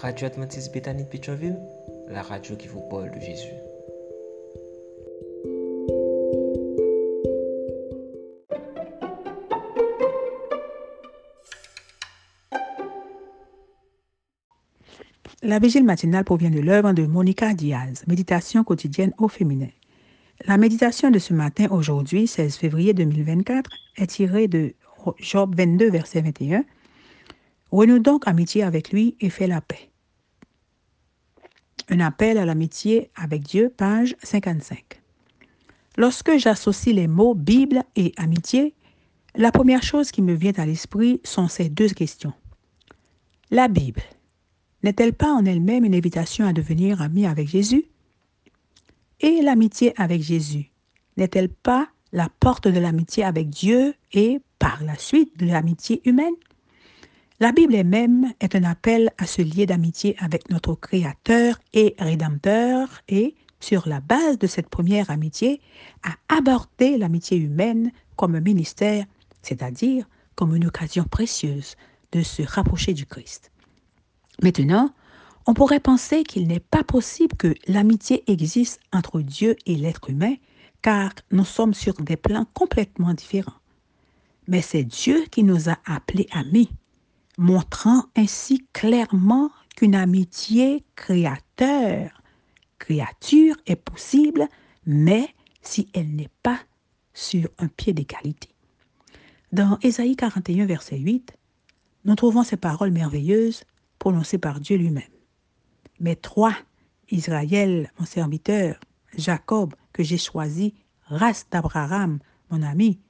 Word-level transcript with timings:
Radio 0.00 0.28
Adventiste 0.28 0.72
Bethany 0.72 1.04
de 1.04 1.08
Pétionville, 1.08 1.58
la 2.08 2.22
radio 2.22 2.56
qui 2.56 2.68
vous 2.68 2.80
parle 2.88 3.10
de 3.10 3.20
Jésus. 3.20 3.52
La 15.42 15.58
vigile 15.58 15.84
matinale 15.84 16.24
provient 16.24 16.48
de 16.48 16.60
l'œuvre 16.60 16.94
de 16.94 17.04
Monica 17.04 17.52
Diaz, 17.52 18.04
Méditation 18.06 18.64
quotidienne 18.64 19.12
au 19.18 19.28
féminin. 19.28 19.68
La 20.46 20.56
méditation 20.56 21.10
de 21.10 21.18
ce 21.18 21.34
matin, 21.34 21.66
aujourd'hui, 21.70 22.26
16 22.26 22.56
février 22.56 22.94
2024, 22.94 23.68
est 23.98 24.06
tirée 24.06 24.48
de 24.48 24.72
Job 25.18 25.54
22, 25.54 25.90
verset 25.90 26.22
21. 26.22 26.64
Renoue 27.70 27.98
donc 27.98 28.26
amitié 28.26 28.62
avec 28.62 28.92
lui 28.92 29.14
et 29.20 29.28
fais 29.28 29.46
la 29.46 29.60
paix. 29.60 29.89
Un 31.92 31.98
appel 31.98 32.38
à 32.38 32.44
l'amitié 32.44 33.10
avec 33.16 33.42
Dieu, 33.42 33.68
page 33.76 34.14
55. 34.22 35.00
Lorsque 35.96 36.36
j'associe 36.38 36.94
les 36.94 37.08
mots 37.08 37.34
Bible 37.34 37.82
et 37.96 38.12
amitié, 38.16 38.74
la 39.34 39.50
première 39.50 39.82
chose 39.82 40.12
qui 40.12 40.22
me 40.22 40.32
vient 40.32 40.52
à 40.56 40.66
l'esprit 40.66 41.20
sont 41.24 41.48
ces 41.48 41.68
deux 41.68 41.88
questions. 41.88 42.32
La 43.50 43.66
Bible 43.66 44.02
n'est-elle 44.84 45.14
pas 45.14 45.32
en 45.32 45.44
elle-même 45.44 45.84
une 45.84 45.96
invitation 45.96 46.46
à 46.46 46.52
devenir 46.52 47.02
ami 47.02 47.26
avec 47.26 47.48
Jésus? 47.48 47.86
Et 49.18 49.42
l'amitié 49.42 49.92
avec 50.00 50.22
Jésus 50.22 50.70
n'est-elle 51.16 51.48
pas 51.48 51.88
la 52.12 52.28
porte 52.38 52.68
de 52.68 52.78
l'amitié 52.78 53.24
avec 53.24 53.50
Dieu 53.50 53.94
et 54.12 54.40
par 54.60 54.84
la 54.84 54.96
suite 54.96 55.36
de 55.40 55.46
l'amitié 55.46 56.00
humaine? 56.04 56.34
La 57.42 57.52
Bible 57.52 57.74
elle-même 57.74 58.34
est 58.40 58.54
un 58.54 58.64
appel 58.64 59.10
à 59.16 59.26
se 59.26 59.40
lier 59.40 59.64
d'amitié 59.64 60.14
avec 60.18 60.50
notre 60.50 60.74
Créateur 60.74 61.58
et 61.72 61.96
Rédempteur 61.98 63.00
et, 63.08 63.34
sur 63.60 63.88
la 63.88 64.00
base 64.00 64.38
de 64.38 64.46
cette 64.46 64.68
première 64.68 65.10
amitié, 65.10 65.62
à 66.02 66.36
aborder 66.36 66.98
l'amitié 66.98 67.38
humaine 67.38 67.92
comme 68.16 68.34
un 68.34 68.40
ministère, 68.40 69.06
c'est-à-dire 69.40 70.06
comme 70.34 70.54
une 70.54 70.66
occasion 70.66 71.04
précieuse 71.04 71.76
de 72.12 72.20
se 72.20 72.42
rapprocher 72.42 72.92
du 72.92 73.06
Christ. 73.06 73.50
Maintenant, 74.42 74.90
on 75.46 75.54
pourrait 75.54 75.80
penser 75.80 76.24
qu'il 76.24 76.46
n'est 76.46 76.60
pas 76.60 76.84
possible 76.84 77.36
que 77.38 77.54
l'amitié 77.66 78.22
existe 78.30 78.80
entre 78.92 79.22
Dieu 79.22 79.56
et 79.64 79.76
l'être 79.76 80.10
humain, 80.10 80.34
car 80.82 81.12
nous 81.30 81.46
sommes 81.46 81.72
sur 81.72 81.94
des 81.94 82.18
plans 82.18 82.46
complètement 82.52 83.14
différents. 83.14 83.60
Mais 84.46 84.60
c'est 84.60 84.84
Dieu 84.84 85.24
qui 85.30 85.42
nous 85.42 85.70
a 85.70 85.78
appelés 85.86 86.26
amis, 86.32 86.68
montrant 87.40 88.04
ainsi 88.16 88.66
clairement 88.74 89.50
qu'une 89.74 89.94
amitié 89.94 90.84
créateur, 90.94 92.22
créature 92.78 93.56
est 93.66 93.76
possible, 93.76 94.46
mais 94.84 95.26
si 95.62 95.88
elle 95.94 96.14
n'est 96.14 96.30
pas 96.42 96.58
sur 97.14 97.48
un 97.58 97.68
pied 97.68 97.94
d'égalité. 97.94 98.50
Dans 99.52 99.78
Ésaïe 99.80 100.16
41, 100.16 100.66
verset 100.66 100.98
8, 100.98 101.34
nous 102.04 102.14
trouvons 102.14 102.42
ces 102.42 102.58
paroles 102.58 102.90
merveilleuses 102.90 103.64
prononcées 103.98 104.38
par 104.38 104.60
Dieu 104.60 104.76
lui-même. 104.76 105.02
Mais 105.98 106.16
toi, 106.16 106.54
Israël, 107.10 107.90
mon 107.98 108.04
serviteur, 108.04 108.78
Jacob, 109.16 109.74
que 109.94 110.02
j'ai 110.02 110.18
choisi, 110.18 110.74
race 111.06 111.46
d'Abraham, 111.50 112.18
mon 112.50 112.62
ami, 112.62 113.00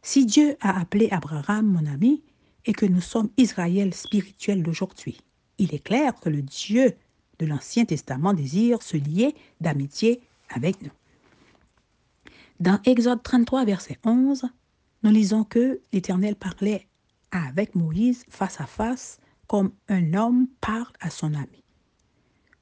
si 0.00 0.24
Dieu 0.24 0.56
a 0.62 0.80
appelé 0.80 1.08
Abraham, 1.10 1.66
mon 1.66 1.84
ami, 1.84 2.22
et 2.66 2.72
que 2.72 2.86
nous 2.86 3.00
sommes 3.00 3.30
Israël 3.36 3.92
spirituel 3.94 4.62
d'aujourd'hui, 4.62 5.18
il 5.58 5.74
est 5.74 5.82
clair 5.82 6.14
que 6.20 6.28
le 6.28 6.42
Dieu 6.42 6.94
de 7.38 7.46
l'Ancien 7.46 7.84
Testament 7.84 8.32
désire 8.32 8.82
se 8.82 8.96
lier 8.96 9.34
d'amitié 9.60 10.20
avec 10.48 10.80
nous. 10.82 10.90
Dans 12.60 12.80
Exode 12.84 13.22
33, 13.22 13.64
verset 13.64 13.98
11, 14.04 14.44
nous 15.02 15.10
lisons 15.10 15.44
que 15.44 15.80
l'Éternel 15.92 16.36
parlait 16.36 16.86
avec 17.30 17.74
Moïse 17.74 18.24
face 18.28 18.60
à 18.60 18.66
face 18.66 19.18
comme 19.46 19.72
un 19.88 20.14
homme 20.14 20.46
parle 20.60 20.92
à 21.00 21.10
son 21.10 21.34
ami. 21.34 21.62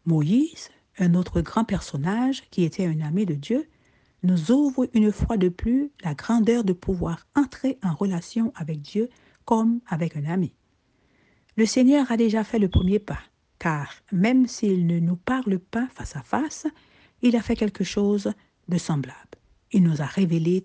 Moïse, 0.05 0.71
un 0.99 1.15
autre 1.15 1.41
grand 1.41 1.65
personnage 1.65 2.43
qui 2.51 2.65
était 2.65 2.87
un 2.87 3.01
ami 3.01 3.27
de 3.27 3.35
Dieu, 3.35 3.69
nous 4.23 4.51
ouvre 4.51 4.89
une 4.95 5.13
fois 5.13 5.37
de 5.37 5.49
plus 5.49 5.91
la 6.03 6.15
grandeur 6.15 6.65
de 6.65 6.73
pouvoir 6.73 7.27
entrer 7.35 7.79
en 7.83 7.95
relation 7.95 8.53
avec 8.57 8.81
Dieu 8.81 9.09
comme 9.45 9.81
avec 9.87 10.17
un 10.17 10.25
ami. 10.25 10.55
Le 11.57 11.67
Seigneur 11.67 12.11
a 12.11 12.17
déjà 12.17 12.45
fait 12.45 12.59
le 12.59 12.69
premier 12.69 12.99
pas, 12.99 13.21
car 13.59 13.93
même 14.11 14.47
s'il 14.47 14.87
ne 14.87 14.99
nous 14.99 15.17
parle 15.17 15.59
pas 15.59 15.89
face 15.95 16.17
à 16.17 16.23
face, 16.23 16.67
il 17.21 17.37
a 17.37 17.43
fait 17.43 17.57
quelque 17.57 17.85
chose 17.85 18.33
de 18.69 18.79
semblable. 18.79 19.19
Il 19.71 19.83
nous 19.83 20.03
a 20.03 20.07
révélé 20.07 20.65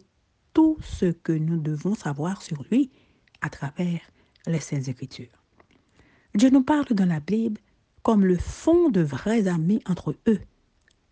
tout 0.54 0.78
ce 0.82 1.06
que 1.06 1.32
nous 1.32 1.60
devons 1.60 1.96
savoir 1.96 2.42
sur 2.42 2.64
lui 2.72 2.90
à 3.42 3.50
travers 3.50 4.02
les 4.48 4.60
Saintes 4.60 4.88
Écritures. 4.88 5.44
Dieu 6.36 6.50
nous 6.50 6.64
parle 6.64 6.88
dans 6.94 7.06
la 7.06 7.20
Bible 7.20 7.62
comme 8.04 8.26
le 8.26 8.38
fond 8.38 8.90
de 8.90 9.02
vrais 9.02 9.48
amis 9.48 9.82
entre 9.86 10.16
eux, 10.28 10.40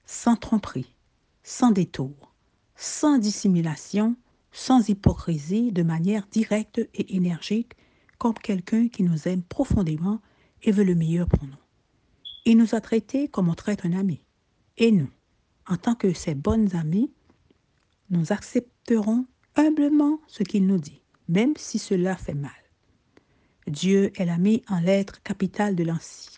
sans 0.05 0.35
tromperie, 0.35 0.95
sans 1.43 1.71
détour, 1.71 2.33
sans 2.75 3.17
dissimulation, 3.17 4.15
sans 4.55 4.87
hypocrisie, 4.87 5.73
de 5.73 5.83
manière 5.83 6.25
directe 6.31 6.79
et 6.93 7.15
énergique, 7.15 7.73
comme 8.17 8.35
quelqu'un 8.35 8.87
qui 8.87 9.03
nous 9.03 9.27
aime 9.27 9.43
profondément 9.43 10.21
et 10.63 10.71
veut 10.71 10.85
le 10.85 10.95
meilleur 10.95 11.27
pour 11.27 11.45
nous. 11.45 11.57
Il 12.45 12.57
nous 12.57 12.73
a 12.73 12.79
traités 12.79 13.27
comme 13.27 13.49
on 13.49 13.53
traite 13.53 13.85
un 13.85 13.91
ami. 13.91 14.21
Et 14.77 14.91
nous, 14.91 15.09
en 15.67 15.75
tant 15.75 15.93
que 15.93 16.13
ses 16.13 16.35
bonnes 16.35 16.73
amies, 16.73 17.11
nous 18.09 18.31
accepterons 18.31 19.25
humblement 19.55 20.19
ce 20.27 20.43
qu'il 20.43 20.65
nous 20.65 20.79
dit, 20.79 21.01
même 21.27 21.53
si 21.57 21.77
cela 21.77 22.15
fait 22.15 22.33
mal. 22.33 22.51
Dieu 23.67 24.13
est 24.15 24.25
l'ami 24.25 24.63
en 24.69 24.79
lettres 24.79 25.21
capitales 25.23 25.75
de 25.75 25.85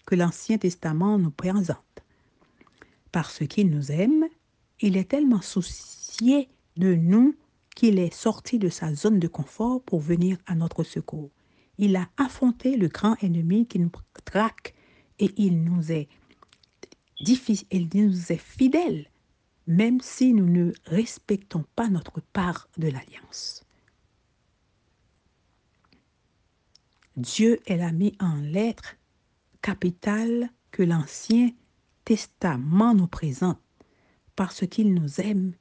que 0.05 0.15
l'Ancien 0.15 0.57
Testament 0.57 1.19
nous 1.19 1.31
présente. 1.31 1.77
Parce 3.11 3.45
qu'il 3.47 3.69
nous 3.69 3.91
aime, 3.91 4.25
il 4.79 4.97
est 4.97 5.09
tellement 5.09 5.41
soucié 5.41 6.49
de 6.77 6.95
nous 6.95 7.35
qu'il 7.77 7.99
est 7.99 8.11
sorti 8.11 8.57
de 8.57 8.69
sa 8.69 8.95
zone 8.95 9.19
de 9.19 9.27
confort 9.27 9.83
pour 9.83 9.99
venir 9.99 10.39
à 10.47 10.55
notre 10.55 10.83
secours. 10.83 11.29
Il 11.77 11.95
a 11.95 12.09
affronté 12.17 12.75
le 12.75 12.87
grand 12.87 13.15
ennemi 13.21 13.67
qui 13.67 13.77
nous 13.77 13.91
traque 14.25 14.73
et 15.19 15.31
il 15.37 15.63
nous 15.63 15.91
est 15.91 16.07
fidèle, 18.39 19.11
même 19.67 20.01
si 20.01 20.33
nous 20.33 20.49
ne 20.49 20.71
respectons 20.85 21.65
pas 21.75 21.87
notre 21.87 22.19
part 22.19 22.67
de 22.79 22.87
l'alliance. 22.87 23.63
Dieu 27.15 27.59
est 27.67 27.77
l'ami 27.77 28.17
en 28.19 28.37
lettres 28.37 28.95
capitales 29.61 30.49
que 30.71 30.81
l'Ancien 30.81 31.51
Testament 32.05 32.95
nous 32.95 33.05
présente. 33.05 33.61
Parce 34.35 34.65
qu'il 34.65 34.95
nous 34.95 35.21
aime, 35.21 35.53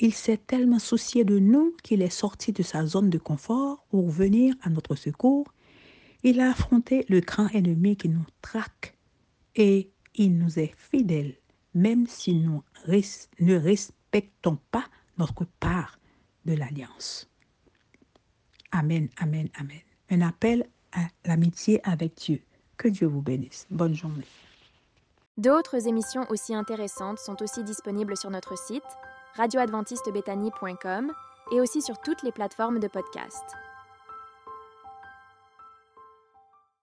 il 0.00 0.14
s'est 0.14 0.38
tellement 0.38 0.78
soucié 0.78 1.24
de 1.24 1.38
nous 1.38 1.76
qu'il 1.82 2.00
est 2.00 2.10
sorti 2.10 2.52
de 2.52 2.62
sa 2.62 2.86
zone 2.86 3.10
de 3.10 3.18
confort 3.18 3.84
pour 3.90 4.08
venir 4.08 4.54
à 4.62 4.70
notre 4.70 4.94
secours. 4.94 5.46
Il 6.22 6.40
a 6.40 6.50
affronté 6.50 7.04
le 7.08 7.20
grand 7.20 7.48
ennemi 7.48 7.96
qui 7.96 8.08
nous 8.08 8.24
traque 8.40 8.96
et 9.56 9.90
il 10.14 10.38
nous 10.38 10.58
est 10.58 10.74
fidèle, 10.76 11.36
même 11.74 12.06
si 12.06 12.34
nous 12.34 12.62
ne 12.88 13.54
respectons 13.56 14.58
pas 14.70 14.86
notre 15.18 15.44
part 15.60 15.98
de 16.46 16.54
l'alliance. 16.54 17.28
Amen, 18.72 19.08
amen, 19.18 19.48
amen. 19.58 19.80
Un 20.08 20.22
appel 20.22 20.66
à 20.92 21.06
l'amitié 21.26 21.80
avec 21.86 22.14
Dieu. 22.16 22.42
Que 22.78 22.88
Dieu 22.88 23.06
vous 23.06 23.20
bénisse. 23.20 23.66
Bonne 23.70 23.94
journée. 23.94 24.26
D'autres 25.36 25.86
émissions 25.86 26.26
aussi 26.30 26.54
intéressantes 26.54 27.18
sont 27.18 27.42
aussi 27.42 27.62
disponibles 27.64 28.16
sur 28.16 28.30
notre 28.30 28.56
site 28.58 28.82
radioadventistebethany.com 29.36 31.12
et 31.52 31.60
aussi 31.60 31.82
sur 31.82 32.00
toutes 32.00 32.22
les 32.22 32.32
plateformes 32.32 32.78
de 32.78 32.88
podcast. 32.88 33.44